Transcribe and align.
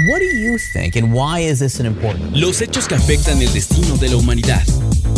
What 0.00 0.18
do 0.18 0.26
you 0.26 0.58
think 0.58 0.94
and 0.96 1.14
why 1.14 1.40
is 1.40 1.60
this 1.60 1.80
an 1.80 1.86
important? 1.86 2.36
Los 2.36 2.60
hechos 2.60 2.86
que 2.86 2.94
afectan 2.94 3.40
el 3.40 3.50
destino 3.54 3.96
de 3.96 4.10
la 4.10 4.16
humanidad. 4.16 4.62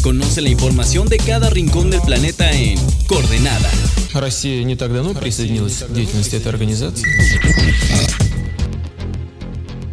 Conoce 0.04 0.40
la 0.40 0.50
información 0.50 1.08
de 1.08 1.16
cada 1.16 1.50
rincón 1.50 1.90
del 1.90 2.00
planeta 2.02 2.48
en 2.52 2.78
Coordenada. 3.08 3.68
Россия 4.14 4.62
не 4.62 4.76
так 4.76 4.92
давно 4.92 5.14
присоединилась 5.14 5.82
к 5.82 5.92
деятельности 5.92 6.36
этой 6.36 6.52
организации. 6.52 7.08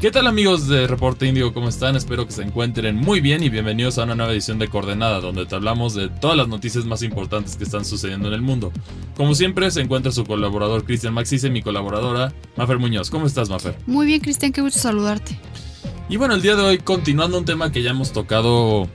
¿Qué 0.00 0.10
tal 0.10 0.26
amigos 0.26 0.66
de 0.66 0.86
Reporte 0.86 1.26
Índigo? 1.26 1.52
¿Cómo 1.52 1.68
están? 1.68 1.94
Espero 1.94 2.24
que 2.24 2.32
se 2.32 2.40
encuentren 2.40 2.96
muy 2.96 3.20
bien 3.20 3.42
y 3.42 3.50
bienvenidos 3.50 3.98
a 3.98 4.04
una 4.04 4.14
nueva 4.14 4.32
edición 4.32 4.58
de 4.58 4.66
Coordenada, 4.66 5.20
donde 5.20 5.44
te 5.44 5.54
hablamos 5.54 5.92
de 5.92 6.08
todas 6.08 6.38
las 6.38 6.48
noticias 6.48 6.86
más 6.86 7.02
importantes 7.02 7.54
que 7.56 7.64
están 7.64 7.84
sucediendo 7.84 8.28
en 8.28 8.32
el 8.32 8.40
mundo. 8.40 8.72
Como 9.14 9.34
siempre, 9.34 9.70
se 9.70 9.82
encuentra 9.82 10.10
su 10.10 10.24
colaborador 10.24 10.84
Cristian 10.84 11.12
Maxis 11.12 11.44
y 11.44 11.50
mi 11.50 11.60
colaboradora 11.60 12.32
Mafer 12.56 12.78
Muñoz. 12.78 13.10
¿Cómo 13.10 13.26
estás, 13.26 13.50
Mafer? 13.50 13.76
Muy 13.84 14.06
bien, 14.06 14.22
Cristian, 14.22 14.52
qué 14.52 14.62
gusto 14.62 14.78
saludarte. 14.78 15.38
Y 16.08 16.16
bueno, 16.16 16.34
el 16.34 16.40
día 16.40 16.56
de 16.56 16.62
hoy, 16.62 16.78
continuando 16.78 17.36
un 17.36 17.44
tema 17.44 17.70
que 17.70 17.82
ya 17.82 17.90
hemos 17.90 18.12
tocado 18.12 18.88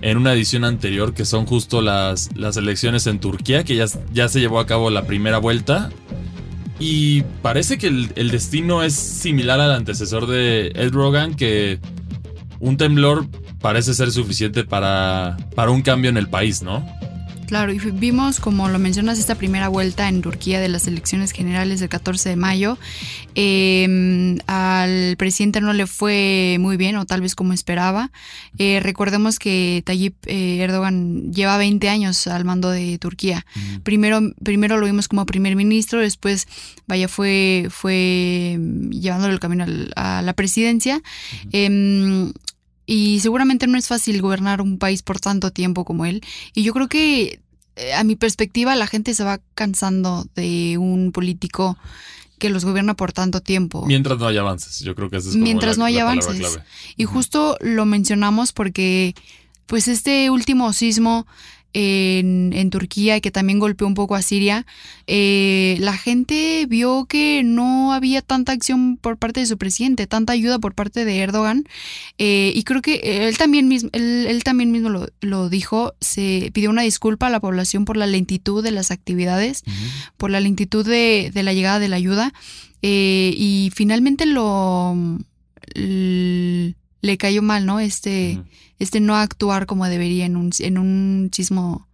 en 0.00 0.16
una 0.16 0.32
edición 0.32 0.62
anterior, 0.62 1.12
que 1.12 1.24
son 1.24 1.44
justo 1.46 1.82
las, 1.82 2.30
las 2.36 2.56
elecciones 2.56 3.08
en 3.08 3.18
Turquía, 3.18 3.64
que 3.64 3.74
ya, 3.74 3.86
ya 4.12 4.28
se 4.28 4.38
llevó 4.38 4.60
a 4.60 4.66
cabo 4.66 4.90
la 4.90 5.08
primera 5.08 5.38
vuelta. 5.38 5.90
Y 6.78 7.22
parece 7.42 7.78
que 7.78 7.86
el, 7.86 8.30
destino 8.30 8.82
es 8.82 8.94
similar 8.94 9.60
al 9.60 9.72
antecesor 9.72 10.26
de 10.26 10.72
Erdogan, 10.74 11.34
que 11.34 11.78
un 12.60 12.76
temblor 12.76 13.26
parece 13.60 13.94
ser 13.94 14.10
suficiente 14.10 14.64
para, 14.64 15.36
para 15.54 15.70
un 15.70 15.82
cambio 15.82 16.10
en 16.10 16.18
el 16.18 16.28
país, 16.28 16.62
¿no? 16.62 16.86
Claro, 17.46 17.72
y 17.72 17.78
vimos, 17.78 18.40
como 18.40 18.68
lo 18.68 18.78
mencionas, 18.80 19.20
esta 19.20 19.36
primera 19.36 19.68
vuelta 19.68 20.08
en 20.08 20.20
Turquía 20.20 20.60
de 20.60 20.68
las 20.68 20.88
elecciones 20.88 21.30
generales 21.30 21.78
del 21.78 21.88
14 21.88 22.30
de 22.30 22.36
mayo. 22.36 22.76
Em, 23.36 24.38
al 24.48 25.16
presidente 25.16 25.60
no 25.60 25.72
le 25.72 25.86
fue 25.86 26.56
muy 26.58 26.76
bien, 26.76 26.96
o 26.96 27.06
tal 27.06 27.20
vez 27.20 27.36
como 27.36 27.52
esperaba. 27.52 28.10
Eh, 28.58 28.80
recordemos 28.82 29.38
que 29.38 29.82
Tayyip 29.86 30.14
eh, 30.26 30.58
Erdogan 30.58 31.32
lleva 31.32 31.56
20 31.56 31.88
años 31.88 32.26
al 32.26 32.44
mando 32.44 32.70
de 32.70 32.98
Turquía. 32.98 33.46
primero, 33.84 34.20
primero 34.42 34.78
lo 34.78 34.86
vimos 34.86 35.06
como 35.06 35.24
primer 35.24 35.54
ministro, 35.54 36.00
después, 36.00 36.48
vaya, 36.88 37.06
fue, 37.06 37.68
fue 37.70 38.58
llevándolo 38.90 39.32
el 39.32 39.40
camino 39.40 39.66
a 39.94 40.22
la 40.22 40.32
presidencia. 40.32 41.00
Y 42.86 43.18
seguramente 43.20 43.66
no 43.66 43.76
es 43.76 43.88
fácil 43.88 44.22
gobernar 44.22 44.62
un 44.62 44.78
país 44.78 45.02
por 45.02 45.18
tanto 45.18 45.50
tiempo 45.50 45.84
como 45.84 46.06
él. 46.06 46.22
Y 46.54 46.62
yo 46.62 46.72
creo 46.72 46.88
que, 46.88 47.40
a 47.94 48.04
mi 48.04 48.16
perspectiva, 48.16 48.74
la 48.76 48.86
gente 48.86 49.14
se 49.14 49.24
va 49.24 49.40
cansando 49.54 50.26
de 50.34 50.78
un 50.78 51.12
político 51.12 51.76
que 52.38 52.50
los 52.50 52.64
gobierna 52.64 52.94
por 52.94 53.12
tanto 53.12 53.40
tiempo. 53.40 53.84
Mientras 53.86 54.18
no 54.18 54.26
haya 54.26 54.40
avances, 54.40 54.80
yo 54.80 54.94
creo 54.94 55.10
que 55.10 55.16
eso 55.16 55.28
es 55.28 55.34
como 55.34 55.44
Mientras 55.44 55.78
no 55.78 55.84
haya 55.84 56.02
avances. 56.02 56.58
Y 56.96 57.04
justo 57.04 57.56
lo 57.60 57.86
mencionamos 57.86 58.52
porque, 58.52 59.14
pues, 59.66 59.88
este 59.88 60.30
último 60.30 60.72
sismo 60.72 61.26
en, 61.78 62.54
en, 62.54 62.70
Turquía, 62.70 63.20
que 63.20 63.30
también 63.30 63.58
golpeó 63.58 63.86
un 63.86 63.92
poco 63.92 64.14
a 64.14 64.22
Siria, 64.22 64.64
eh, 65.06 65.76
la 65.78 65.94
gente 65.94 66.64
vio 66.66 67.04
que 67.04 67.42
no 67.44 67.92
había 67.92 68.22
tanta 68.22 68.52
acción 68.52 68.96
por 68.96 69.18
parte 69.18 69.40
de 69.40 69.46
su 69.46 69.58
presidente, 69.58 70.06
tanta 70.06 70.32
ayuda 70.32 70.58
por 70.58 70.74
parte 70.74 71.04
de 71.04 71.18
Erdogan. 71.18 71.64
Eh, 72.16 72.50
y 72.54 72.62
creo 72.62 72.80
que 72.80 73.28
él 73.28 73.36
también 73.36 73.68
mismo, 73.68 73.90
él, 73.92 74.42
también 74.42 74.72
mismo 74.72 75.06
lo, 75.20 75.48
dijo, 75.50 75.92
se 76.00 76.50
pidió 76.54 76.70
una 76.70 76.80
disculpa 76.80 77.26
a 77.26 77.30
la 77.30 77.40
población 77.40 77.84
por 77.84 77.98
la 77.98 78.06
lentitud 78.06 78.64
de 78.64 78.70
las 78.70 78.90
actividades, 78.90 79.62
por 80.16 80.30
la 80.30 80.40
lentitud 80.40 80.86
de, 80.86 81.30
la 81.34 81.52
llegada 81.52 81.78
de 81.78 81.88
la 81.88 81.96
ayuda. 81.96 82.32
Eh, 82.80 83.34
y 83.36 83.70
finalmente 83.74 84.24
lo 84.24 84.96
le 85.74 87.18
cayó 87.18 87.42
mal, 87.42 87.66
¿no? 87.66 87.80
Este 87.80 88.40
este 88.78 89.00
no 89.00 89.16
actuar 89.16 89.66
como 89.66 89.86
debería 89.86 90.26
en 90.26 90.36
un, 90.36 90.50
en 90.58 90.78
un 90.78 91.30
sismo 91.32 91.86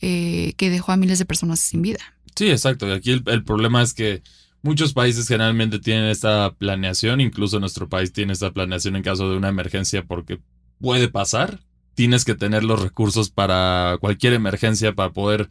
eh, 0.00 0.54
que 0.56 0.70
dejó 0.70 0.92
a 0.92 0.96
miles 0.96 1.18
de 1.18 1.24
personas 1.24 1.60
sin 1.60 1.82
vida. 1.82 2.00
Sí, 2.36 2.50
exacto. 2.50 2.88
Y 2.88 2.92
aquí 2.92 3.22
el, 3.24 3.44
problema 3.44 3.82
es 3.82 3.94
que 3.94 4.22
muchos 4.62 4.92
países 4.92 5.26
generalmente 5.26 5.78
tienen 5.78 6.06
esta 6.06 6.52
planeación, 6.54 7.20
incluso 7.20 7.60
nuestro 7.60 7.88
país 7.88 8.12
tiene 8.12 8.32
esta 8.32 8.52
planeación 8.52 8.96
en 8.96 9.02
caso 9.02 9.30
de 9.30 9.36
una 9.36 9.48
emergencia 9.48 10.04
porque 10.04 10.40
puede 10.80 11.08
pasar. 11.08 11.60
Tienes 11.94 12.24
que 12.24 12.34
tener 12.34 12.64
los 12.64 12.82
recursos 12.82 13.30
para 13.30 13.98
cualquier 14.00 14.32
emergencia 14.32 14.94
para 14.94 15.12
poder 15.12 15.48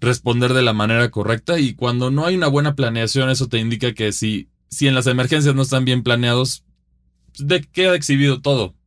responder 0.00 0.52
de 0.52 0.62
la 0.62 0.74
manera 0.74 1.10
correcta 1.10 1.58
y 1.58 1.74
cuando 1.74 2.10
no 2.10 2.24
hay 2.24 2.36
una 2.36 2.46
buena 2.46 2.76
planeación 2.76 3.30
eso 3.30 3.48
te 3.48 3.58
indica 3.58 3.94
que 3.94 4.12
si, 4.12 4.48
si 4.68 4.86
en 4.86 4.94
las 4.94 5.08
emergencias 5.08 5.56
no 5.56 5.62
están 5.62 5.84
bien 5.84 6.04
planeados, 6.04 6.62
de 7.38 7.62
queda 7.62 7.96
exhibido 7.96 8.40
todo 8.40 8.77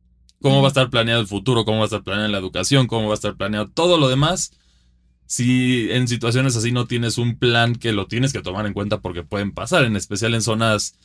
cómo 0.42 0.60
va 0.60 0.68
a 0.68 0.68
estar 0.68 0.90
planeado 0.90 1.20
el 1.20 1.26
futuro, 1.26 1.64
cómo 1.64 1.78
va 1.78 1.84
a 1.84 1.86
estar 1.86 2.02
planeada 2.02 2.28
la 2.28 2.38
educación, 2.38 2.86
cómo 2.86 3.06
va 3.06 3.14
a 3.14 3.14
estar 3.14 3.36
planeado 3.36 3.68
todo 3.68 3.96
lo 3.96 4.08
demás. 4.08 4.52
Si 5.26 5.90
en 5.90 6.08
situaciones 6.08 6.56
así 6.56 6.72
no 6.72 6.86
tienes 6.86 7.16
un 7.16 7.38
plan 7.38 7.74
que 7.74 7.92
lo 7.92 8.06
tienes 8.06 8.34
que 8.34 8.42
tomar 8.42 8.66
en 8.66 8.74
cuenta 8.74 9.00
porque 9.00 9.22
pueden 9.22 9.52
pasar, 9.52 9.84
en 9.84 9.96
especial 9.96 10.34
en 10.34 10.42
zonas 10.42 10.98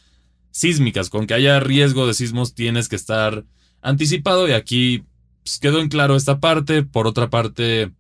sísmicas, 0.51 1.09
con 1.09 1.27
que 1.27 1.33
haya 1.33 1.59
riesgo 1.61 2.07
de 2.07 2.13
sismos 2.13 2.53
tienes 2.53 2.89
que 2.89 2.97
estar 2.97 3.45
anticipado 3.81 4.47
y 4.49 4.51
aquí 4.51 5.05
pues, 5.43 5.59
quedó 5.59 5.79
en 5.79 5.87
claro 5.87 6.15
esta 6.15 6.39
parte. 6.39 6.83
Por 6.83 7.07
otra 7.07 7.29
parte, 7.29 7.93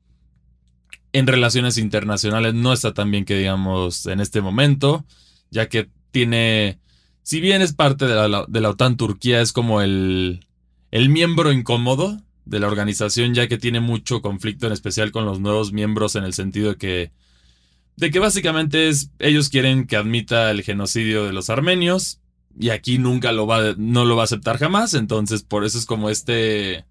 en 1.13 1.27
relaciones 1.27 1.77
internacionales 1.77 2.53
no 2.53 2.73
está 2.73 2.93
tan 2.93 3.09
bien 3.11 3.25
que 3.25 3.37
digamos 3.37 4.05
en 4.05 4.19
este 4.19 4.41
momento, 4.41 5.05
ya 5.49 5.69
que 5.69 5.89
tiene, 6.11 6.79
si 7.23 7.39
bien 7.39 7.61
es 7.61 7.73
parte 7.73 8.05
de 8.05 8.27
la, 8.27 8.45
de 8.47 8.61
la 8.61 8.69
OTAN, 8.69 8.97
Turquía 8.97 9.41
es 9.41 9.53
como 9.53 9.81
el, 9.81 10.46
el 10.91 11.09
miembro 11.09 11.51
incómodo 11.51 12.21
de 12.45 12.59
la 12.59 12.67
organización, 12.67 13.33
ya 13.33 13.47
que 13.47 13.57
tiene 13.57 13.79
mucho 13.79 14.21
conflicto, 14.21 14.67
en 14.67 14.73
especial 14.73 15.11
con 15.11 15.25
los 15.25 15.39
nuevos 15.39 15.73
miembros, 15.73 16.15
en 16.15 16.23
el 16.23 16.33
sentido 16.33 16.69
de 16.69 16.77
que, 16.77 17.11
de 17.97 18.11
que 18.11 18.19
básicamente 18.19 18.87
es, 18.87 19.11
ellos 19.19 19.49
quieren 19.49 19.85
que 19.85 19.97
admita 19.97 20.49
el 20.51 20.63
genocidio 20.63 21.25
de 21.25 21.33
los 21.33 21.49
armenios, 21.49 22.19
y 22.59 22.69
aquí 22.69 22.97
nunca 22.97 23.31
lo 23.31 23.45
va, 23.45 23.75
no 23.77 24.05
lo 24.05 24.15
va 24.15 24.23
a 24.23 24.25
aceptar 24.25 24.57
jamás, 24.57 24.93
entonces 24.93 25.43
por 25.43 25.65
eso 25.65 25.77
es 25.77 25.85
como 25.85 26.09
este, 26.09 26.85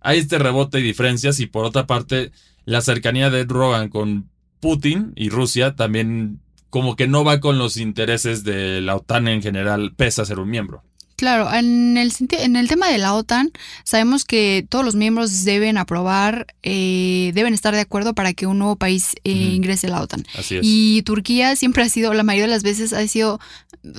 hay 0.00 0.18
este 0.18 0.38
rebote 0.38 0.78
y 0.78 0.82
diferencias, 0.82 1.40
y 1.40 1.46
por 1.46 1.64
otra 1.64 1.86
parte, 1.86 2.30
la 2.64 2.80
cercanía 2.80 3.30
de 3.30 3.44
Rogan 3.44 3.88
con 3.88 4.30
Putin 4.60 5.12
y 5.16 5.28
Rusia 5.28 5.74
también 5.74 6.40
como 6.70 6.96
que 6.96 7.06
no 7.06 7.22
va 7.22 7.38
con 7.38 7.58
los 7.58 7.76
intereses 7.76 8.42
de 8.42 8.80
la 8.80 8.96
OTAN 8.96 9.28
en 9.28 9.42
general, 9.42 9.92
pese 9.94 10.22
a 10.22 10.24
ser 10.24 10.40
un 10.40 10.50
miembro. 10.50 10.82
Claro, 11.16 11.52
en 11.52 11.96
el, 11.96 12.12
en 12.30 12.56
el 12.56 12.68
tema 12.68 12.88
de 12.88 12.98
la 12.98 13.14
OTAN, 13.14 13.52
sabemos 13.84 14.24
que 14.24 14.66
todos 14.68 14.84
los 14.84 14.96
miembros 14.96 15.44
deben 15.44 15.78
aprobar, 15.78 16.46
eh, 16.62 17.30
deben 17.34 17.54
estar 17.54 17.74
de 17.74 17.80
acuerdo 17.80 18.14
para 18.14 18.32
que 18.32 18.46
un 18.46 18.58
nuevo 18.58 18.76
país 18.76 19.14
eh, 19.24 19.30
ingrese 19.30 19.86
a 19.86 19.90
la 19.90 20.02
OTAN. 20.02 20.26
Así 20.36 20.56
es. 20.56 20.62
Y 20.64 21.02
Turquía 21.02 21.54
siempre 21.56 21.84
ha 21.84 21.88
sido, 21.88 22.14
la 22.14 22.24
mayoría 22.24 22.46
de 22.46 22.50
las 22.50 22.62
veces 22.62 22.92
ha 22.92 23.06
sido 23.06 23.40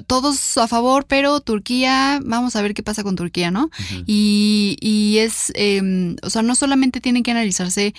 todos 0.07 0.57
a 0.57 0.67
favor, 0.67 1.05
pero 1.07 1.39
Turquía, 1.39 2.19
vamos 2.23 2.55
a 2.55 2.61
ver 2.61 2.73
qué 2.73 2.83
pasa 2.83 3.03
con 3.03 3.15
Turquía, 3.15 3.51
¿no? 3.51 3.69
y, 4.05 4.77
y, 4.81 5.19
es, 5.19 5.51
em, 5.55 6.15
o 6.21 6.29
sea, 6.29 6.41
no 6.41 6.55
solamente 6.55 7.01
tiene 7.01 7.23
que 7.23 7.31
analizarse 7.31 7.93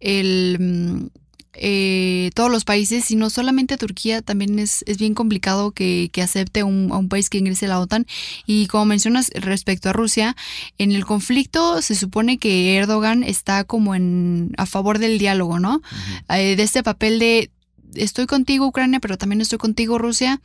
el 0.00 1.10
eh, 1.54 2.30
todos 2.34 2.50
los 2.50 2.64
países, 2.64 3.04
sino 3.04 3.28
solamente 3.28 3.76
Turquía, 3.76 4.22
también 4.22 4.58
es, 4.58 4.84
es 4.86 4.98
bien 4.98 5.14
complicado 5.14 5.72
que, 5.72 6.10
acepte 6.22 6.62
un, 6.62 6.90
a 6.92 6.98
un 6.98 7.08
país 7.08 7.28
que 7.28 7.38
ingrese 7.38 7.66
a 7.66 7.70
la 7.70 7.80
OTAN. 7.80 8.06
Y 8.46 8.66
como 8.66 8.86
mencionas 8.86 9.30
respecto 9.34 9.90
a 9.90 9.92
Rusia, 9.92 10.36
en 10.78 10.92
el 10.92 11.04
conflicto 11.04 11.82
se 11.82 11.94
supone 11.94 12.38
que 12.38 12.76
Erdogan 12.76 13.22
está 13.22 13.64
como 13.64 13.94
en 13.94 14.52
a 14.56 14.66
favor 14.66 14.98
del 14.98 15.18
diálogo, 15.18 15.58
¿no? 15.58 15.82
Eh, 16.28 16.56
de 16.56 16.62
este 16.62 16.82
papel 16.82 17.18
de 17.18 17.50
estoy 17.94 18.26
contigo 18.26 18.66
Ucrania, 18.66 19.00
pero 19.00 19.18
también 19.18 19.40
estoy 19.40 19.58
contigo 19.58 19.98
Rusia. 19.98 20.40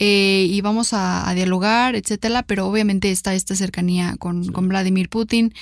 Eh, 0.00 0.46
y 0.48 0.60
vamos 0.60 0.90
a, 0.92 1.30
dialogar, 1.34 1.96
etcétera, 1.96 2.44
pero 2.44 2.68
obviamente 2.68 3.10
está 3.10 3.34
esta 3.34 3.56
cercanía 3.56 4.14
con, 4.16 4.52
con 4.52 4.68
Vladimir 4.68 5.08
Putin. 5.08 5.52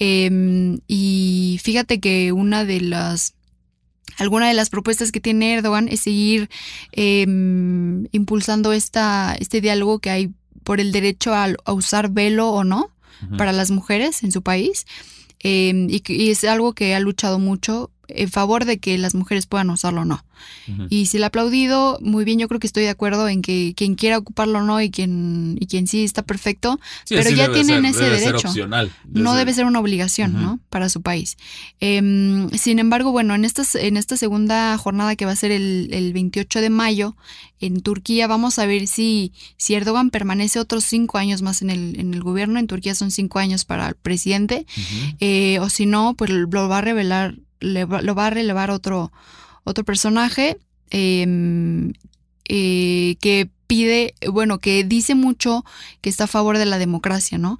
Em, 0.00 0.80
y 0.88 1.60
fíjate 1.62 2.00
que 2.00 2.32
una 2.32 2.64
de 2.64 2.80
las 2.80 3.33
Alguna 4.18 4.48
de 4.48 4.54
las 4.54 4.70
propuestas 4.70 5.12
que 5.12 5.20
tiene 5.20 5.54
Erdogan 5.54 5.88
es 5.88 6.00
seguir 6.00 6.48
em, 6.92 8.06
impulsando 8.12 8.72
esta, 8.72 9.34
este 9.38 9.60
diálogo 9.60 9.98
que 9.98 10.10
hay 10.10 10.30
por 10.62 10.80
el 10.80 10.92
derecho 10.92 11.34
a, 11.34 11.54
usar 11.72 12.10
velo 12.10 12.50
o 12.50 12.64
no 12.64 12.90
para 13.38 13.52
las 13.52 13.70
mujeres 13.70 14.22
en 14.22 14.32
su 14.32 14.42
país. 14.42 14.86
Em, 15.40 15.88
y, 15.90 16.30
es 16.30 16.44
algo 16.44 16.72
que 16.72 16.94
ha 16.94 17.00
luchado 17.00 17.38
mucho 17.38 17.90
en 18.08 18.30
favor 18.30 18.64
de 18.64 18.78
que 18.78 18.96
las 18.98 19.14
mujeres 19.14 19.46
puedan 19.46 19.70
usarlo 19.70 20.02
o 20.02 20.04
no. 20.04 20.24
Y 20.90 21.06
si 21.06 21.16
le 21.18 21.24
ha 21.24 21.28
aplaudido, 21.28 21.98
muy 22.02 22.24
bien, 22.24 22.38
yo 22.38 22.48
creo 22.48 22.60
que 22.60 22.66
estoy 22.66 22.82
de 22.82 22.90
acuerdo 22.90 23.28
en 23.28 23.40
que 23.40 23.72
quien 23.76 23.94
quiera 23.94 24.18
ocuparlo 24.18 24.58
o 24.58 24.62
no 24.62 24.80
y 24.80 24.90
quien, 24.90 25.56
y 25.58 25.66
quien 25.66 25.86
sí 25.86 26.04
está 26.04 26.22
perfecto, 26.22 26.78
Sí, 27.04 27.14
pero 27.14 27.30
ya 27.30 27.50
tienen 27.52 27.82
ser, 27.82 27.86
ese 27.86 28.04
debe 28.04 28.20
derecho. 28.20 28.48
opcional. 28.48 28.92
no 29.10 29.34
debe 29.34 29.54
ser 29.54 29.64
una 29.64 29.80
obligación. 29.80 30.34
¿no? 30.34 30.58
Para 30.68 30.88
su 30.88 31.00
país. 31.02 31.36
Em, 31.80 32.50
sin 32.50 32.78
embargo, 32.78 33.12
bueno, 33.12 33.34
en 33.34 33.44
esta, 33.44 33.62
en 33.78 33.96
esta 33.96 34.16
segunda 34.16 34.76
jornada 34.78 35.16
que 35.16 35.24
va 35.26 35.32
a 35.32 35.36
ser 35.36 35.50
el, 35.50 35.88
el 35.92 36.12
28 36.12 36.60
de 36.60 36.70
mayo 36.70 37.16
en 37.60 37.80
Turquía, 37.80 38.26
vamos 38.26 38.58
a 38.58 38.66
ver 38.66 38.86
si, 38.86 39.32
si 39.56 39.74
Erdogan 39.74 40.10
permanece 40.10 40.58
otros 40.60 40.84
cinco 40.84 41.18
años 41.18 41.40
más 41.42 41.62
en 41.62 41.70
el, 41.70 41.98
en 41.98 42.12
el 42.12 42.22
gobierno. 42.22 42.58
En 42.58 42.66
Turquía 42.66 42.94
son 42.94 43.10
cinco 43.10 43.38
años 43.38 43.64
para 43.64 43.88
el 43.88 43.94
presidente. 43.94 44.66
Eh, 45.20 45.58
o 45.60 45.68
si 45.70 45.86
no, 45.86 46.14
pues 46.14 46.30
lo 46.30 46.68
va 46.68 46.78
a 46.78 46.80
revelar, 46.82 47.36
le 47.64 47.86
lo 47.86 48.14
va 48.14 48.26
a 48.26 48.30
relevar 48.30 48.70
otro, 48.70 49.10
otro 49.64 49.84
personaje 49.84 50.58
em, 50.90 51.92
eh, 52.46 53.16
que 53.20 53.50
pide, 53.66 54.14
bueno, 54.30 54.58
que 54.58 54.84
dice 54.84 55.14
mucho 55.14 55.64
que 56.00 56.10
está 56.10 56.24
a 56.24 56.28
favor 56.28 56.58
de 56.58 56.66
la 56.66 56.78
democracia, 56.78 57.38
¿no? 57.38 57.58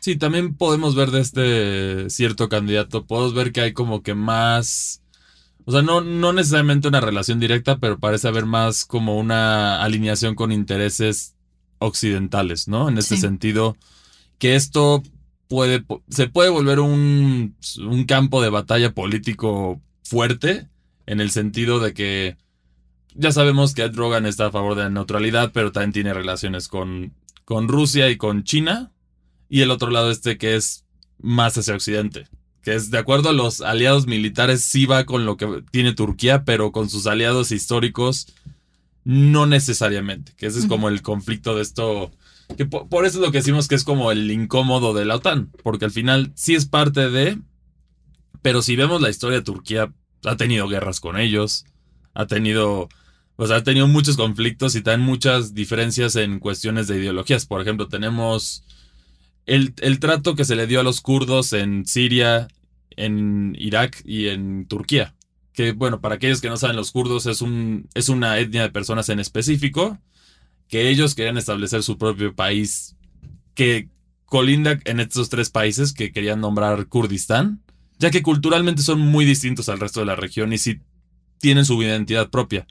Sí, 0.00 0.16
también 0.16 0.54
podemos 0.54 0.94
ver 0.94 1.10
de 1.10 1.20
este 1.20 2.10
cierto 2.10 2.48
candidato, 2.48 3.06
podemos 3.06 3.34
ver 3.34 3.52
que 3.52 3.62
hay 3.62 3.72
como 3.72 4.02
que 4.02 4.14
más, 4.14 5.00
o 5.64 5.72
sea, 5.72 5.82
no, 5.82 6.00
no 6.02 6.32
necesariamente 6.32 6.86
una 6.88 7.00
relación 7.00 7.40
directa, 7.40 7.78
pero 7.78 7.98
parece 7.98 8.28
haber 8.28 8.46
más 8.46 8.84
como 8.84 9.18
una 9.18 9.82
alineación 9.82 10.34
con 10.34 10.52
intereses 10.52 11.34
occidentales, 11.78 12.68
¿no? 12.68 12.88
En 12.88 12.98
este 12.98 13.16
Sí. 13.16 13.22
sentido, 13.22 13.76
que 14.38 14.54
esto 14.54 15.02
puede, 15.48 15.84
se 16.08 16.28
puede 16.28 16.50
volver 16.50 16.80
un, 16.80 17.56
un 17.78 18.04
campo 18.04 18.42
de 18.42 18.50
batalla 18.50 18.92
político 18.92 19.80
fuerte, 20.02 20.68
en 21.06 21.20
el 21.20 21.30
sentido 21.30 21.80
de 21.80 21.94
que 21.94 22.36
ya 23.14 23.32
sabemos 23.32 23.74
que 23.74 23.82
Ed 23.82 23.94
Rogan 23.94 24.26
está 24.26 24.46
a 24.46 24.50
favor 24.50 24.74
de 24.74 24.84
la 24.84 24.90
neutralidad, 24.90 25.52
pero 25.52 25.72
también 25.72 25.92
tiene 25.92 26.14
relaciones 26.14 26.68
con, 26.68 27.14
con 27.44 27.68
Rusia 27.68 28.10
y 28.10 28.16
con 28.16 28.44
China. 28.44 28.92
Y 29.48 29.62
el 29.62 29.70
otro 29.70 29.90
lado 29.90 30.10
este 30.10 30.36
que 30.36 30.56
es 30.56 30.84
más 31.18 31.56
hacia 31.56 31.74
Occidente. 31.74 32.28
Que 32.62 32.74
es 32.74 32.90
de 32.90 32.98
acuerdo 32.98 33.30
a 33.30 33.32
los 33.32 33.60
aliados 33.60 34.06
militares, 34.06 34.62
sí 34.62 34.86
va 34.86 35.04
con 35.04 35.24
lo 35.24 35.36
que 35.36 35.62
tiene 35.70 35.94
Turquía, 35.94 36.44
pero 36.44 36.72
con 36.72 36.90
sus 36.90 37.06
aliados 37.06 37.52
históricos, 37.52 38.26
no 39.04 39.46
necesariamente. 39.46 40.32
Que 40.36 40.46
ese 40.46 40.58
es 40.58 40.66
como 40.66 40.88
el 40.88 41.00
conflicto 41.00 41.54
de 41.54 41.62
esto. 41.62 42.10
Que 42.56 42.64
por, 42.64 43.04
eso 43.04 43.18
es 43.18 43.24
lo 43.26 43.32
que 43.32 43.38
decimos 43.38 43.68
que 43.68 43.74
es 43.74 43.84
como 43.84 44.12
el 44.12 44.30
incómodo 44.30 44.94
de 44.94 45.04
la 45.04 45.16
OTAN. 45.16 45.50
Porque 45.62 45.84
al 45.84 45.90
final 45.90 46.32
sí 46.34 46.54
es 46.54 46.66
parte 46.66 47.10
de. 47.10 47.38
Pero 48.42 48.62
si 48.62 48.76
vemos 48.76 49.00
la 49.00 49.10
historia 49.10 49.38
de 49.38 49.44
Turquía, 49.44 49.92
ha 50.24 50.36
tenido 50.36 50.68
guerras 50.68 51.00
con 51.00 51.18
ellos. 51.18 51.64
Ha 52.14 52.26
tenido. 52.26 52.88
Pues 53.34 53.50
ha 53.50 53.62
tenido 53.62 53.86
muchos 53.86 54.16
conflictos 54.16 54.74
y 54.76 54.80
también 54.80 55.06
muchas 55.06 55.52
diferencias 55.52 56.16
en 56.16 56.38
cuestiones 56.38 56.86
de 56.86 56.98
ideologías. 56.98 57.44
Por 57.44 57.60
ejemplo, 57.60 57.88
tenemos 57.88 58.64
el, 59.44 59.74
el 59.82 59.98
trato 59.98 60.34
que 60.34 60.46
se 60.46 60.56
le 60.56 60.66
dio 60.66 60.80
a 60.80 60.82
los 60.82 61.02
kurdos 61.02 61.52
en 61.52 61.84
Siria, 61.84 62.48
en 62.96 63.54
Irak 63.58 64.00
y 64.06 64.28
en 64.28 64.66
Turquía. 64.66 65.14
Que, 65.52 65.72
bueno, 65.72 66.00
para 66.00 66.14
aquellos 66.14 66.40
que 66.40 66.48
no 66.48 66.56
saben, 66.56 66.76
los 66.76 66.92
kurdos 66.92 67.26
es, 67.26 67.42
un, 67.42 67.88
es 67.92 68.08
una 68.08 68.38
etnia 68.38 68.62
de 68.62 68.70
personas 68.70 69.10
en 69.10 69.20
específico 69.20 69.98
que 70.68 70.88
ellos 70.88 71.14
querían 71.14 71.36
establecer 71.36 71.82
su 71.82 71.98
propio 71.98 72.34
país 72.34 72.96
que 73.54 73.88
colinda 74.24 74.80
en 74.84 75.00
estos 75.00 75.28
tres 75.28 75.50
países 75.50 75.92
que 75.92 76.12
querían 76.12 76.40
nombrar 76.40 76.86
Kurdistán, 76.86 77.62
ya 77.98 78.10
que 78.10 78.22
culturalmente 78.22 78.82
son 78.82 79.00
muy 79.00 79.24
distintos 79.24 79.68
al 79.68 79.80
resto 79.80 80.00
de 80.00 80.06
la 80.06 80.16
región 80.16 80.52
y 80.52 80.58
sí 80.58 80.80
tienen 81.38 81.64
su 81.64 81.80
identidad 81.82 82.30
propia. 82.30 82.66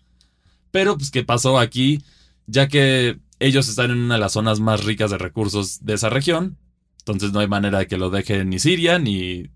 Pero, 0.71 0.97
pues, 0.97 1.11
¿qué 1.11 1.23
pasó 1.23 1.57
aquí? 1.57 2.03
Ya 2.47 2.67
que 2.67 3.19
ellos 3.39 3.67
están 3.69 3.91
en 3.91 3.97
una 3.99 4.15
de 4.15 4.19
las 4.19 4.33
zonas 4.33 4.59
más 4.59 4.83
ricas 4.83 5.11
de 5.11 5.17
recursos 5.17 5.83
de 5.85 5.93
esa 5.93 6.09
región, 6.09 6.57
entonces 6.99 7.31
no 7.31 7.39
hay 7.39 7.47
manera 7.47 7.79
de 7.79 7.87
que 7.87 7.97
lo 7.97 8.09
dejen 8.09 8.49
ni 8.49 8.59
Siria 8.59 8.99
ni... 8.99 9.49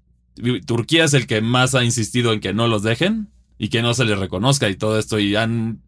Turquía 0.65 1.03
es 1.03 1.13
el 1.13 1.27
que 1.27 1.41
más 1.41 1.75
ha 1.75 1.83
insistido 1.83 2.31
en 2.31 2.39
que 2.39 2.53
no 2.53 2.67
los 2.67 2.81
dejen 2.81 3.27
y 3.57 3.67
que 3.67 3.81
no 3.81 3.93
se 3.93 4.05
les 4.05 4.17
reconozca 4.17 4.69
y 4.69 4.75
todo 4.75 4.97
esto 4.97 5.19
y 5.19 5.35
han, 5.35 5.81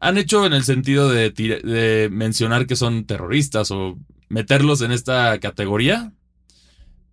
han 0.00 0.18
hecho 0.18 0.44
en 0.46 0.52
el 0.52 0.64
sentido 0.64 1.08
de, 1.08 2.08
mencionar 2.10 2.66
que 2.66 2.76
son 2.76 3.04
terroristas 3.04 3.70
o 3.70 3.98
meterlos 4.28 4.80
en 4.82 4.92
esta 4.92 5.38
categoría 5.40 6.12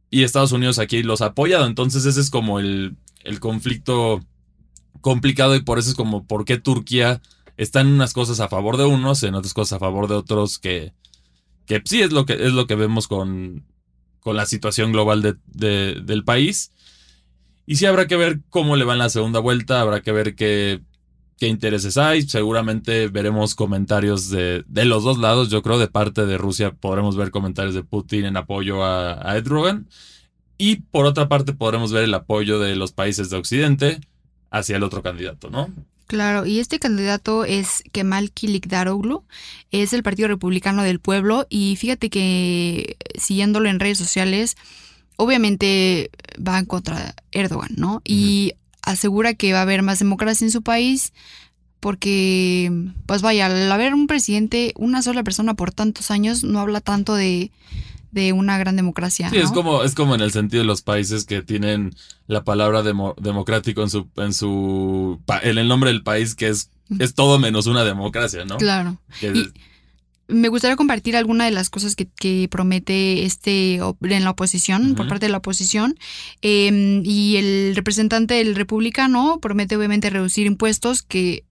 y 0.10 0.24
Estados 0.24 0.52
Unidos 0.52 0.80
aquí 0.80 1.04
los 1.04 1.22
ha 1.22 1.28
apoyado, 1.28 1.66
entonces 1.66 2.06
ese 2.06 2.20
es 2.20 2.30
como 2.30 2.60
el, 2.60 2.98
conflicto 3.40 4.22
complicado 5.00 5.56
y 5.56 5.62
por 5.62 5.80
eso 5.80 5.90
es 5.90 5.96
como 5.96 6.26
por 6.26 6.44
qué 6.46 6.58
Turquía 6.58 7.22
está 7.58 7.82
en 7.82 7.88
unas 7.88 8.14
cosas 8.14 8.40
a 8.40 8.50
favor 8.50 8.78
de 8.78 8.86
unos, 8.86 9.24
en 9.24 9.36
otras 9.36 9.54
cosas 9.54 9.78
a 9.78 9.80
favor 9.80 10.08
de 10.08 10.16
otros 10.16 10.60
que, 10.60 10.94
que 11.66 11.82
sí 11.86 12.02
es 12.02 12.12
lo 12.12 12.26
que, 12.26 12.34
es 12.34 12.54
lo 12.54 12.68
que 12.68 12.76
vemos 12.76 13.08
con, 13.08 13.64
con 14.20 14.36
la 14.36 14.46
situación 14.46 14.92
global 14.92 15.22
de- 15.22 15.38
de- 15.46 16.02
del 16.04 16.24
país. 16.24 16.72
Y 17.66 17.76
sí 17.76 17.86
habrá 17.86 18.08
que 18.08 18.18
ver 18.18 18.42
cómo 18.50 18.76
le 18.76 18.84
va 18.86 18.94
en 18.94 19.00
la 19.00 19.10
segunda 19.10 19.40
vuelta, 19.40 19.80
habrá 19.80 20.02
que 20.02 20.12
ver 20.12 20.36
qué, 20.36 20.82
qué 21.42 21.48
intereses 21.48 21.98
hay. 21.98 22.22
Seguramente 22.22 23.08
veremos 23.08 23.56
comentarios 23.56 24.30
de, 24.30 24.64
de 24.68 24.86
los 24.86 25.04
dos 25.04 25.18
lados. 25.18 25.50
Yo 25.50 25.64
creo 25.64 25.80
de 25.80 25.88
parte 25.88 26.28
de 26.28 26.38
Rusia 26.38 26.72
podremos 26.72 27.18
ver 27.18 27.32
comentarios 27.32 27.74
de 27.74 27.82
Putin 27.82 28.26
en 28.26 28.38
apoyo 28.38 28.84
a, 28.86 29.28
a 29.28 29.38
Erdogan. 29.38 29.90
Y 30.60 30.82
por 30.92 31.08
otra 31.08 31.30
parte 31.30 31.54
podremos 31.54 31.92
ver 31.92 32.04
el 32.04 32.14
apoyo 32.14 32.60
de 32.60 32.76
los 32.76 32.92
países 32.92 33.32
de 33.32 33.38
Occidente 33.38 34.02
hacia 34.52 34.76
el 34.78 34.84
otro 34.84 35.02
candidato, 35.02 35.50
¿no? 35.50 35.74
Claro, 36.06 36.46
y 36.46 36.60
este 36.60 36.78
candidato 36.78 37.44
es 37.44 37.82
Kemal 37.92 38.30
Kilicdaroglu, 38.30 39.24
es 39.72 39.94
el 39.94 40.04
Partido 40.04 40.28
Republicano 40.28 40.84
del 40.84 41.00
Pueblo 41.00 41.48
y 41.50 41.76
fíjate 41.76 42.12
que 42.12 42.98
siguiéndolo 43.18 43.68
en 43.68 43.80
redes 43.80 43.98
sociales, 43.98 44.58
obviamente 45.16 46.12
va 46.38 46.60
en 46.60 46.66
contra 46.66 47.00
de 47.00 47.14
Erdogan, 47.32 47.72
¿no? 47.78 48.04
Y 48.06 48.54
asegura 48.84 49.34
que 49.34 49.54
va 49.54 49.60
a 49.60 49.64
haber 49.64 49.82
más 49.84 50.00
democracia 50.00 50.46
en 50.46 50.52
su 50.52 50.62
país 50.62 51.14
porque, 51.80 52.72
pues 53.08 53.22
vaya, 53.22 53.48
al 53.48 53.72
haber 53.72 53.94
un 53.94 54.08
presidente, 54.08 54.72
una 54.78 55.02
sola 55.02 55.24
persona 55.24 55.56
por 55.56 55.72
tantos 55.72 56.12
años, 56.12 56.44
no 56.44 56.60
habla 56.60 56.80
tanto 56.80 57.16
de, 57.16 57.52
de 58.12 58.34
una 58.34 58.58
gran 58.60 58.76
democracia. 58.76 59.30
Sí, 59.32 59.38
es 59.38 59.52
como, 59.52 59.84
es 59.84 59.96
como 59.96 60.14
en 60.14 60.22
el 60.22 60.32
sentido 60.32 60.62
de 60.62 60.68
los 60.68 60.84
países 60.84 61.26
que 61.26 61.42
tienen 61.42 61.96
la 62.28 62.44
palabra 62.44 62.84
demo- 62.84 63.16
democrático 63.20 63.82
en 63.82 63.90
su, 63.90 64.08
en 64.18 64.32
su 64.34 65.20
en 65.42 65.58
el 65.58 65.68
nombre 65.68 65.90
del 65.92 66.04
país, 66.04 66.36
que 66.36 66.50
es, 66.50 66.70
es 67.00 67.16
todo 67.16 67.40
menos 67.40 67.66
una 67.66 67.84
democracia, 67.84 68.46
¿no? 68.46 68.58
Claro. 68.58 68.98
Que- 69.20 69.32
Y- 69.36 69.52
Me 70.32 70.48
gustaría 70.48 70.76
compartir 70.76 71.18
alguna 71.18 71.46
de 71.46 71.52
las 71.52 71.70
cosas 71.70 71.96
que, 71.96 72.08
que 72.08 72.48
promete 72.50 73.26
este 73.26 73.76
en 73.76 74.24
la 74.24 74.30
oposición, 74.30 74.96
por 74.96 75.08
parte 75.08 75.26
de 75.26 75.32
la 75.32 75.40
oposición. 75.40 75.98
Eh, 76.42 77.02
y 77.04 77.36
el 77.36 77.76
representante 77.76 78.36
del 78.36 78.56
republicano 78.56 79.40
promete 79.42 79.76
obviamente 79.76 80.10
reducir 80.10 80.48
impuestos, 80.48 81.02
que 81.02 81.34
eh, 81.34 81.44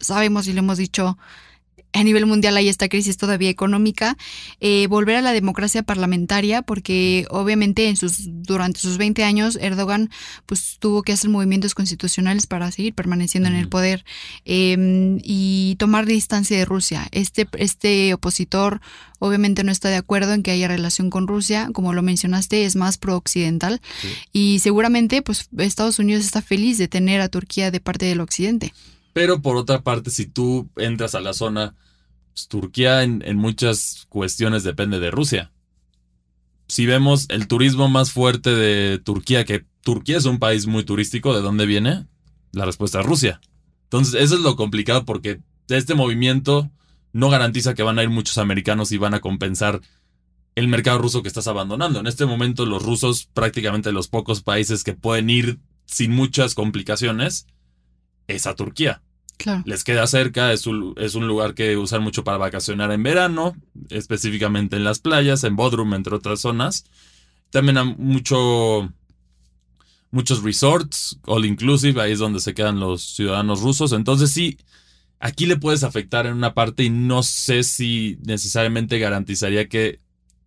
sabemos 0.00 0.46
y 0.46 0.52
lo 0.52 0.58
hemos 0.58 0.78
dicho, 0.78 1.18
a 1.96 2.04
nivel 2.04 2.26
mundial 2.26 2.56
hay 2.56 2.68
esta 2.68 2.88
crisis 2.88 3.16
todavía 3.16 3.48
económica, 3.50 4.16
eh, 4.60 4.86
volver 4.88 5.16
a 5.16 5.22
la 5.22 5.32
democracia 5.32 5.82
parlamentaria, 5.82 6.62
porque 6.62 7.26
obviamente 7.30 7.88
en 7.88 7.96
sus, 7.96 8.20
durante 8.26 8.80
sus 8.80 8.98
20 8.98 9.24
años 9.24 9.58
Erdogan 9.60 10.10
pues 10.46 10.76
tuvo 10.78 11.02
que 11.02 11.12
hacer 11.12 11.30
movimientos 11.30 11.74
constitucionales 11.74 12.46
para 12.46 12.70
seguir 12.70 12.94
permaneciendo 12.94 13.48
en 13.48 13.56
el 13.56 13.68
poder 13.68 14.04
eh, 14.44 15.18
y 15.22 15.76
tomar 15.78 16.06
distancia 16.06 16.56
de 16.56 16.64
Rusia. 16.64 17.08
Este, 17.12 17.48
este 17.58 18.14
opositor 18.14 18.80
obviamente 19.18 19.64
no 19.64 19.72
está 19.72 19.88
de 19.88 19.96
acuerdo 19.96 20.34
en 20.34 20.42
que 20.42 20.50
haya 20.50 20.68
relación 20.68 21.10
con 21.10 21.26
Rusia, 21.26 21.70
como 21.72 21.94
lo 21.94 22.02
mencionaste, 22.02 22.64
es 22.64 22.76
más 22.76 22.98
pro-occidental 22.98 23.80
Sí. 24.00 24.08
y 24.32 24.58
seguramente 24.60 25.22
pues 25.22 25.48
Estados 25.58 25.98
Unidos 25.98 26.24
está 26.24 26.42
feliz 26.42 26.78
de 26.78 26.88
tener 26.88 27.20
a 27.20 27.28
Turquía 27.28 27.70
de 27.70 27.80
parte 27.80 28.06
del 28.06 28.20
occidente. 28.20 28.72
Pero 29.12 29.40
por 29.40 29.56
otra 29.56 29.80
parte, 29.82 30.10
si 30.10 30.26
tú 30.26 30.68
entras 30.76 31.14
a 31.14 31.20
la 31.20 31.32
zona, 31.32 31.74
Turquía 32.48 33.02
en, 33.02 33.22
en 33.24 33.36
muchas 33.36 34.06
cuestiones 34.08 34.62
depende 34.62 35.00
de 35.00 35.10
Rusia. 35.10 35.52
Si 36.68 36.84
vemos 36.84 37.26
el 37.30 37.48
turismo 37.48 37.88
más 37.88 38.12
fuerte 38.12 38.50
de 38.50 38.98
Turquía, 38.98 39.44
que 39.44 39.64
Turquía 39.82 40.18
es 40.18 40.24
un 40.26 40.38
país 40.38 40.66
muy 40.66 40.84
turístico, 40.84 41.34
¿de 41.34 41.40
dónde 41.40 41.64
viene? 41.64 42.06
La 42.52 42.64
respuesta 42.64 43.00
es 43.00 43.06
Rusia. 43.06 43.40
Entonces, 43.84 44.20
eso 44.20 44.34
es 44.34 44.40
lo 44.40 44.56
complicado 44.56 45.04
porque 45.04 45.40
este 45.68 45.94
movimiento 45.94 46.70
no 47.12 47.30
garantiza 47.30 47.74
que 47.74 47.82
van 47.82 47.98
a 47.98 48.02
ir 48.02 48.10
muchos 48.10 48.36
americanos 48.38 48.92
y 48.92 48.98
van 48.98 49.14
a 49.14 49.20
compensar 49.20 49.80
el 50.54 50.68
mercado 50.68 50.98
ruso 50.98 51.22
que 51.22 51.28
estás 51.28 51.46
abandonando. 51.46 52.00
En 52.00 52.06
este 52.06 52.26
momento, 52.26 52.66
los 52.66 52.82
rusos, 52.82 53.28
prácticamente 53.32 53.92
los 53.92 54.08
pocos 54.08 54.42
países 54.42 54.84
que 54.84 54.94
pueden 54.94 55.30
ir 55.30 55.60
sin 55.84 56.12
muchas 56.12 56.54
complicaciones, 56.54 57.46
es 58.26 58.46
a 58.46 58.54
Turquía 58.56 59.02
Les 59.64 59.84
queda 59.84 60.06
cerca, 60.06 60.52
es 60.52 60.66
un, 60.66 60.94
es 60.96 61.14
un 61.14 61.26
lugar 61.26 61.54
que 61.54 61.76
usan 61.76 62.02
mucho 62.02 62.24
para 62.24 62.38
vacacionar 62.38 62.90
en 62.92 63.02
verano, 63.02 63.56
específicamente 63.90 64.76
en 64.76 64.84
las 64.84 64.98
playas, 64.98 65.44
en 65.44 65.56
Bodrum, 65.56 65.94
entre 65.94 66.14
otras 66.14 66.40
zonas. 66.40 66.84
También 67.50 67.78
hay 67.78 67.94
mucho, 67.98 68.92
muchos 70.10 70.42
resorts, 70.42 71.18
all 71.26 71.44
inclusive, 71.44 72.00
ahí 72.00 72.12
es 72.12 72.18
donde 72.18 72.40
se 72.40 72.54
quedan 72.54 72.80
los 72.80 73.02
ciudadanos 73.02 73.60
rusos. 73.60 73.92
Entonces 73.92 74.30
sí, 74.30 74.58
aquí 75.20 75.46
le 75.46 75.56
puedes 75.56 75.84
afectar 75.84 76.26
en 76.26 76.34
una 76.34 76.54
parte 76.54 76.84
y 76.84 76.90
no 76.90 77.22
sé 77.22 77.62
si 77.62 78.18
necesariamente 78.22 78.98
garantizaría 78.98 79.68
que 79.68 80.00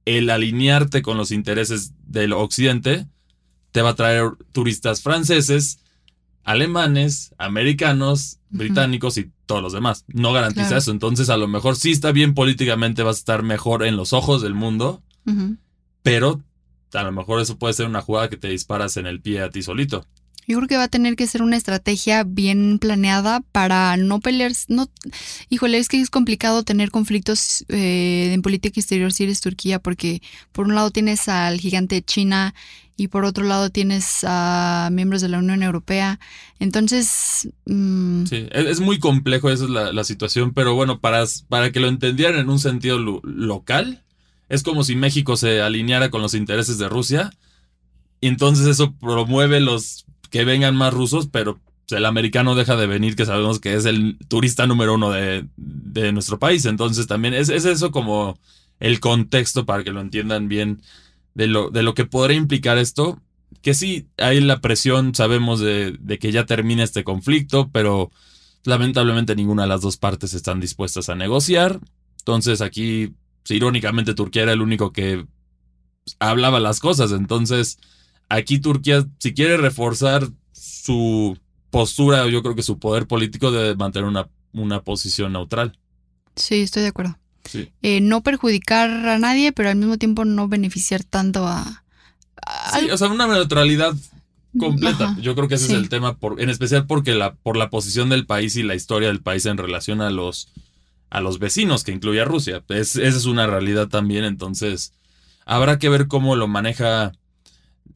el 0.06 0.30
alinearte 0.30 1.02
con 1.02 1.18
los 1.18 1.32
intereses 1.32 1.94
del 2.08 2.34
occidente 2.34 3.08
te 3.72 3.82
va 3.82 3.90
a 3.90 3.96
traer 3.96 4.32
turistas 4.52 5.02
franceses, 5.02 5.80
alemanes, 6.44 7.34
americanos, 7.38 8.40
británicos 8.50 9.18
y 9.18 9.32
todos 9.46 9.62
los 9.62 9.74
demás. 9.74 10.06
No 10.08 10.34
garantiza 10.34 10.78
eso. 10.78 10.92
Entonces, 10.92 11.30
a 11.30 11.38
lo 11.38 11.48
mejor 11.48 11.76
sí 11.76 11.92
está 11.92 12.12
bien 12.12 12.34
políticamente, 12.34 13.04
vas 13.04 13.18
a 13.18 13.20
estar 13.20 13.44
mejor 13.44 13.84
en 13.84 13.96
los 13.96 14.14
ojos 14.14 14.42
del 14.42 14.54
mundo, 14.54 15.04
pero 16.02 16.44
a 16.94 17.04
lo 17.04 17.12
mejor 17.12 17.42
eso 17.42 17.58
puede 17.58 17.74
ser 17.74 17.86
una 17.86 18.02
jugada 18.02 18.30
que 18.30 18.38
te 18.38 18.50
disparas 18.50 18.98
en 18.98 19.06
el 19.06 19.22
pie 19.22 19.42
a 19.42 19.50
ti 19.50 19.62
solito. 19.62 20.06
Yo 20.48 20.58
creo 20.58 20.68
que 20.68 20.78
va 20.78 20.86
a 20.86 20.88
tener 20.88 21.16
que 21.16 21.28
ser 21.28 21.44
una 21.44 21.58
estrategia 21.58 22.24
bien 22.24 22.80
planeada 22.80 23.42
para 23.52 23.96
no 23.98 24.20
pelear. 24.20 24.52
No, 24.68 24.90
híjole, 25.50 25.78
es 25.78 25.88
que 25.88 26.02
es 26.02 26.10
complicado 26.10 26.64
tener 26.64 26.90
conflictos 26.90 27.66
eh, 27.70 28.32
en 28.34 28.42
política 28.42 28.80
exterior 28.80 29.14
si 29.14 29.26
eres 29.26 29.42
Turquía, 29.42 29.78
porque 29.78 30.24
por 30.52 30.66
un 30.66 30.74
lado 30.74 30.90
tienes 30.90 31.30
al 31.30 31.60
gigante 31.60 32.02
China 32.02 32.56
y 33.00 33.08
por 33.08 33.26
otro 33.26 33.46
lado 33.46 33.70
tienes 33.70 34.26
a 34.28 34.90
miembros 34.92 35.22
de 35.22 35.30
la 35.30 35.40
Unión 35.40 35.64
Europea. 35.64 36.20
Entonces. 36.60 37.50
Mm, 37.66 38.26
sí, 38.26 38.48
es 38.52 38.80
muy 38.80 39.00
complejo, 39.00 39.50
esa 39.50 39.64
es 39.64 39.70
la, 39.70 40.04
situación, 40.04 40.54
pero 40.54 40.76
bueno, 40.76 41.00
para, 41.00 41.24
para 41.48 41.72
que 41.72 41.80
lo 41.80 41.88
entendieran 41.88 42.40
en 42.40 42.50
un 42.50 42.60
sentido 42.60 43.00
local, 43.24 44.04
es 44.50 44.64
como 44.64 44.84
si 44.84 44.96
México 44.96 45.38
se 45.38 45.62
alineara 45.62 46.10
con 46.10 46.22
los 46.22 46.34
intereses 46.34 46.78
de 46.78 46.90
Rusia. 46.90 47.32
Y 48.22 48.28
entonces 48.28 48.68
eso 48.68 48.94
promueve 48.94 49.62
los 49.62 50.06
que 50.30 50.44
vengan 50.44 50.76
más 50.76 50.94
rusos, 50.94 51.28
pero 51.32 51.60
el 51.90 52.06
americano 52.06 52.56
deja 52.56 52.76
de 52.76 52.88
venir, 52.88 53.16
que 53.16 53.26
sabemos 53.26 53.60
que 53.60 53.76
es 53.76 53.86
el 53.86 54.18
turista 54.28 54.68
número 54.68 54.96
uno 54.96 55.12
de, 55.12 55.48
nuestro 56.12 56.40
país. 56.40 56.66
Entonces 56.66 57.08
también 57.08 57.34
es, 57.34 57.50
eso 57.50 57.92
como 57.92 58.38
el 58.80 59.00
contexto 59.00 59.66
para 59.66 59.84
que 59.84 59.92
lo 59.92 60.02
entiendan 60.02 60.48
bien 60.48 60.82
de 61.40 61.48
lo, 61.48 61.70
de 61.70 61.84
lo 61.84 61.94
que 61.94 62.04
podría 62.04 62.36
implicar 62.36 62.78
esto. 62.78 63.22
Que 63.62 63.74
sí, 63.74 64.10
hay 64.18 64.42
la 64.42 64.60
presión, 64.60 65.16
sabemos 65.16 65.62
de, 65.62 65.96
de 65.98 66.20
que 66.20 66.34
ya 66.34 66.46
termine 66.46 66.84
este 66.84 67.06
conflicto, 67.06 67.70
pero 67.72 68.12
lamentablemente 68.66 69.38
ninguna 69.38 69.62
de 69.62 69.70
las 69.70 69.80
dos 69.80 69.96
partes 69.96 70.34
están 70.34 70.60
dispuestas 70.60 71.08
a 71.08 71.16
negociar. 71.16 71.80
Entonces 72.18 72.60
aquí, 72.60 73.14
irónicamente, 73.48 74.14
Turquía 74.14 74.44
era 74.44 74.52
el 74.52 74.62
único 74.62 74.92
que 74.92 75.26
hablaba 76.20 76.60
las 76.60 76.82
cosas. 76.82 77.14
Entonces, 77.14 77.78
aquí 78.28 78.60
Turquía, 78.60 79.08
si 79.20 79.34
quiere 79.34 79.56
reforzar 79.56 80.28
su 80.52 81.38
postura, 81.70 82.28
yo 82.28 82.44
creo 82.44 82.56
que 82.56 82.64
su 82.64 82.80
poder 82.80 83.08
político 83.08 83.50
debe 83.50 83.78
mantener 83.78 84.10
una, 84.10 84.28
una 84.52 84.84
posición 84.84 85.32
neutral. 85.32 85.80
Sí, 86.36 86.64
estoy 86.64 86.84
de 86.84 86.90
acuerdo. 86.90 87.18
Eh, 87.82 88.02
no 88.02 88.22
perjudicar 88.22 88.90
a 88.90 89.20
nadie, 89.20 89.52
pero 89.52 89.70
al 89.70 89.76
mismo 89.76 89.98
tiempo 89.98 90.26
no 90.26 90.48
beneficiar 90.48 91.04
tanto 91.04 91.48
a... 91.48 91.84
sí, 92.74 92.90
o 92.90 92.98
sea, 92.98 93.08
una 93.08 93.28
neutralidad 93.28 93.94
completa. 94.58 95.16
Yo 95.22 95.36
creo 95.36 95.48
que 95.48 95.56
ese 95.56 95.66
es 95.66 95.72
el 95.72 95.90
tema, 95.90 96.18
por, 96.18 96.42
en 96.42 96.50
especial 96.50 96.88
porque 96.88 97.14
la, 97.14 97.34
por 97.34 97.58
la 97.58 97.70
posición 97.70 98.10
del 98.10 98.26
país 98.26 98.56
y 98.56 98.64
la 98.64 98.76
historia 98.76 99.10
del 99.10 99.22
país 99.22 99.46
en 99.46 99.58
relación 99.58 100.02
a 100.02 100.10
los, 100.10 100.50
a 101.10 101.22
los 101.22 101.40
vecinos, 101.40 101.84
que 101.84 101.92
incluye 101.92 102.22
a 102.22 102.26
Rusia. 102.26 102.64
esa 102.70 103.02
es 103.02 103.26
una 103.26 103.48
realidad 103.48 103.88
también, 103.88 104.24
entonces 104.24 104.94
habrá 105.46 105.80
que 105.80 105.90
ver 105.90 106.08
cómo 106.08 106.36
lo 106.36 106.48
maneja 106.48 107.14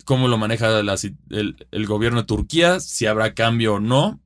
cómo 0.06 0.28
lo 0.28 0.38
maneja 0.38 0.80
el, 0.80 1.86
gobierno 1.88 2.22
de 2.22 2.28
Turquía, 2.28 2.80
si 2.80 3.06
habrá 3.06 3.34
cambio 3.34 3.76
o 3.76 3.80
no. 3.80 4.20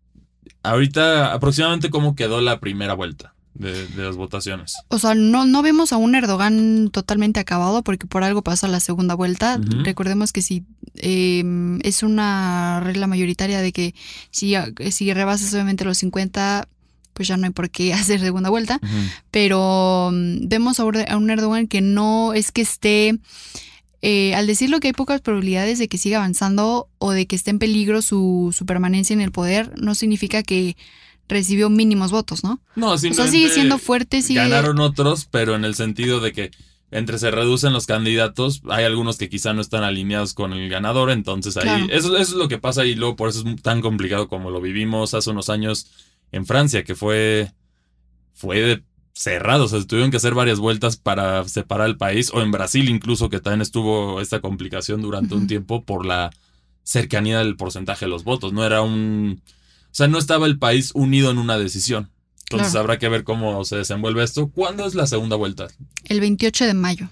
Ahorita, 0.63 1.33
aproximadamente, 1.33 1.89
¿cómo 1.89 2.15
quedó 2.15 2.41
la 2.41 2.59
primera 2.59 2.93
vuelta? 2.93 3.33
De, 3.57 3.87
las 3.95 4.15
votaciones. 4.15 4.75
O 4.89 4.99
sea, 4.99 5.15
no, 5.15 5.45
no 5.45 5.61
vemos 5.63 5.91
a 5.91 5.97
un 5.97 6.13
Erdogan 6.13 6.89
totalmente 6.91 7.39
acabado 7.39 7.83
porque 7.83 8.05
por 8.05 8.23
algo 8.23 8.43
pasa 8.43 8.67
la 8.67 8.79
segunda 8.79 9.15
vuelta. 9.15 9.59
Recordemos 9.83 10.31
que 10.31 10.41
si 10.41 10.63
em, 10.95 11.79
es 11.81 12.03
una 12.03 12.81
regla 12.83 13.07
mayoritaria 13.07 13.61
de 13.61 13.71
que 13.71 13.95
si, 14.29 14.53
si 14.91 15.11
rebasas 15.11 15.53
obviamente 15.53 15.85
los 15.85 15.97
50, 15.97 16.67
pues 17.13 17.27
ya 17.27 17.37
no 17.37 17.45
hay 17.47 17.51
por 17.51 17.71
qué 17.71 17.93
hacer 17.95 18.19
segunda 18.19 18.49
vuelta. 18.49 18.79
Pero 19.31 20.11
mm, 20.13 20.47
vemos 20.47 20.79
a 20.79 20.85
un 20.85 21.29
Erdogan 21.29 21.67
que 21.67 21.81
no 21.81 22.33
es 22.33 22.51
que 22.51 22.61
esté 22.61 23.17
eh, 24.01 24.35
al 24.35 24.45
decirlo 24.45 24.79
que 24.79 24.87
hay 24.87 24.93
pocas 24.93 25.21
probabilidades 25.21 25.79
de 25.79 25.87
que 25.87 25.97
siga 25.97 26.17
avanzando 26.17 26.87
o 26.99 27.11
de 27.11 27.25
que 27.25 27.35
esté 27.35 27.49
en 27.49 27.59
peligro 27.59 28.01
su, 28.01 28.53
su 28.55 28.65
permanencia 28.65 29.13
en 29.13 29.21
el 29.21 29.31
poder, 29.31 29.73
no 29.81 29.95
significa 29.95 30.43
que 30.43 30.77
recibió 31.27 31.69
mínimos 31.69 32.11
votos, 32.11 32.43
¿no? 32.43 32.59
No, 32.75 32.91
o 32.91 32.97
sea, 32.97 33.27
sigue 33.27 33.49
siendo 33.49 33.77
fuerte, 33.77 34.21
sigue... 34.21 34.39
Ganaron 34.39 34.79
otros, 34.79 35.27
pero 35.29 35.55
en 35.55 35.65
el 35.65 35.75
sentido 35.75 36.19
de 36.19 36.33
que 36.33 36.51
entre 36.89 37.19
se 37.19 37.31
reducen 37.31 37.73
los 37.73 37.85
candidatos, 37.85 38.61
hay 38.69 38.85
algunos 38.85 39.17
que 39.17 39.29
quizá 39.29 39.53
no 39.53 39.61
están 39.61 39.83
alineados 39.83 40.33
con 40.33 40.53
el 40.53 40.69
ganador, 40.69 41.11
entonces 41.11 41.57
ahí 41.57 41.87
eso, 41.91 42.15
eso, 42.15 42.17
es 42.17 42.31
lo 42.31 42.47
que 42.47 42.59
pasa 42.59 42.85
y 42.85 42.95
luego 42.95 43.17
por 43.17 43.27
eso 43.29 43.43
es 43.45 43.61
tan 43.61 43.81
complicado 43.81 44.29
como 44.29 44.51
lo 44.51 44.61
vivimos 44.61 45.13
hace 45.13 45.29
unos 45.29 45.49
años 45.49 45.91
en 46.31 46.45
Francia, 46.45 46.83
que 46.83 46.95
fue 46.95 47.51
fue 48.33 48.61
de 48.61 48.83
cerrados, 49.13 49.73
o 49.73 49.77
sea, 49.77 49.87
tuvieron 49.87 50.11
que 50.11 50.17
hacer 50.17 50.35
varias 50.35 50.59
vueltas 50.59 50.95
para 50.95 51.43
separar 51.47 51.87
el 51.87 51.97
país, 51.97 52.31
o 52.33 52.41
en 52.41 52.51
Brasil 52.51 52.87
incluso, 52.87 53.29
que 53.29 53.39
también 53.39 53.61
estuvo 53.61 54.21
esta 54.21 54.41
complicación 54.41 55.01
durante 55.01 55.33
un 55.33 55.47
tiempo 55.47 55.83
por 55.83 56.05
la 56.05 56.29
cercanía 56.83 57.39
del 57.39 57.57
porcentaje 57.57 58.05
de 58.05 58.09
los 58.09 58.23
votos, 58.23 58.53
no 58.53 58.63
era 58.63 58.81
un... 58.81 59.41
O 59.91 59.95
sea, 59.97 60.07
no 60.07 60.17
estaba 60.17 60.45
el 60.45 60.59
país 60.59 60.91
unido 60.93 61.31
en 61.31 61.37
una 61.37 61.57
decisión. 61.57 62.11
Entonces 62.49 62.75
habrá 62.75 62.97
que 62.97 63.09
ver 63.09 63.23
cómo 63.23 63.65
se 63.65 63.75
desenvuelve 63.75 64.23
esto. 64.23 64.49
¿Cuándo 64.49 64.85
es 64.85 64.95
la 64.95 65.05
segunda 65.05 65.35
vuelta? 65.35 65.67
El 66.05 66.21
28 66.21 66.65
de 66.65 66.73
mayo. 66.73 67.09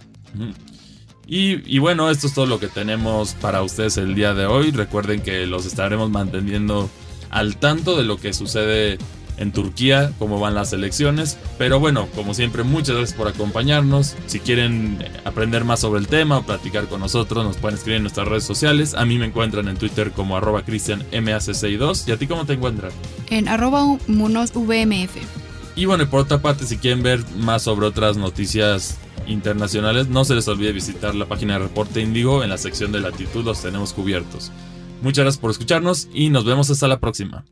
Y, 1.27 1.75
y, 1.75 1.79
bueno, 1.79 2.09
esto 2.09 2.27
es 2.27 2.33
todo 2.33 2.45
lo 2.45 2.59
que 2.59 2.67
tenemos 2.67 3.33
para 3.33 3.61
ustedes 3.61 3.97
el 3.97 4.15
día 4.15 4.33
de 4.33 4.45
hoy. 4.45 4.71
Recuerden 4.71 5.21
que 5.21 5.45
los 5.45 5.65
estaremos 5.65 6.09
manteniendo 6.09 6.89
al 7.31 7.57
tanto 7.57 7.97
de 7.97 8.03
lo 8.03 8.17
que 8.17 8.33
sucede 8.33 8.97
en 9.37 9.51
Turquía, 9.51 10.11
cómo 10.19 10.39
van 10.39 10.55
las 10.55 10.73
elecciones. 10.73 11.37
Pero 11.57 11.79
bueno, 11.79 12.07
como 12.15 12.33
siempre, 12.33 12.63
muchas 12.63 12.95
gracias 12.95 13.17
por 13.17 13.27
acompañarnos. 13.27 14.15
Si 14.27 14.39
quieren 14.39 15.03
aprender 15.23 15.63
más 15.63 15.81
sobre 15.81 15.99
el 15.99 16.07
tema 16.07 16.37
o 16.39 16.43
platicar 16.43 16.87
con 16.87 17.01
nosotros, 17.01 17.43
nos 17.43 17.57
pueden 17.57 17.77
escribir 17.77 17.97
en 17.97 18.03
nuestras 18.03 18.27
redes 18.27 18.43
sociales. 18.43 18.93
A 18.93 19.05
mí 19.05 19.17
me 19.17 19.25
encuentran 19.25 19.67
en 19.67 19.77
Twitter 19.77 20.11
como 20.11 20.37
arroba 20.37 20.65
cristianmac62. 20.65 22.07
¿Y 22.07 22.11
a 22.11 22.17
ti 22.17 22.27
cómo 22.27 22.45
te 22.45 22.53
encuentran? 22.53 22.91
En 23.29 23.47
arroba 23.47 23.97
munosvmf. 24.07 25.15
Y 25.75 25.85
bueno, 25.85 26.03
y 26.03 26.07
por 26.07 26.21
otra 26.21 26.41
parte, 26.41 26.65
si 26.65 26.77
quieren 26.77 27.03
ver 27.03 27.21
más 27.37 27.63
sobre 27.63 27.85
otras 27.85 28.15
noticias 28.15 28.97
internacionales, 29.27 30.07
no 30.07 30.23
se 30.23 30.35
les 30.35 30.47
olvide 30.47 30.71
visitar 30.71 31.15
la 31.15 31.25
página 31.25 31.53
de 31.53 31.59
Reporte 31.59 32.01
Índigo 32.01 32.43
en 32.43 32.49
la 32.49 32.57
sección 32.57 32.91
de 32.91 33.01
latitud 33.01 33.43
los 33.43 33.61
tenemos 33.61 33.91
cubiertos. 33.91 34.51
Muchas 35.01 35.23
gracias 35.23 35.41
por 35.41 35.51
escucharnos 35.51 36.07
y 36.13 36.29
nos 36.29 36.45
vemos 36.45 36.69
hasta 36.69 36.87
la 36.87 36.99
próxima. 36.99 37.43